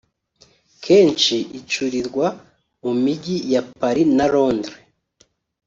kenshi 0.83 1.35
icurirwa 1.59 2.27
mu 2.83 2.91
mijyi 3.03 3.37
ya 3.53 3.61
Paris 3.79 4.07
na 4.17 4.25
Londres 4.33 4.77